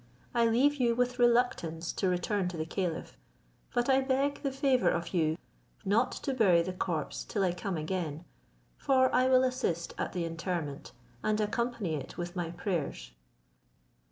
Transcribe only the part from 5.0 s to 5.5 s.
you